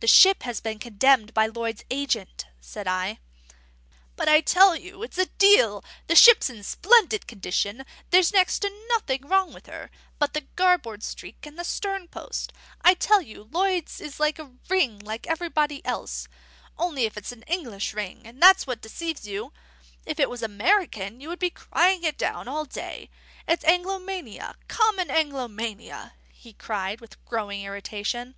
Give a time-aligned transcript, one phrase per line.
[0.00, 3.20] "This ship has been condemned by Lloyd's agent," said I.
[4.14, 5.82] "But I tell you it's a deal.
[6.08, 11.02] The ship's in splendid condition; there's next to nothing wrong with her but the garboard
[11.02, 12.52] streak and the sternpost.
[12.82, 16.28] I tell you Lloyd's is a ring like everybody else;
[16.76, 19.54] only it's an English ring, and that's what deceives you.
[20.04, 23.08] If it was American, you would be crying it down all day.
[23.48, 28.34] It's Anglomania, common Anglomania," he cried, with growing irritation.